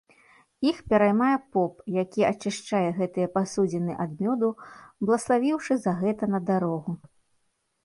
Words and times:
Іх 0.69 0.77
пераймае 0.93 1.35
поп, 1.57 1.73
які 1.97 2.21
ачышчае 2.31 2.81
гэтыя 3.01 3.27
пасудзіны 3.37 3.99
ад 4.07 4.11
мёду, 4.23 4.51
блаславіўшы 5.05 5.73
за 5.87 5.97
гэта 6.03 6.23
на 6.35 6.39
дарогу. 6.51 6.99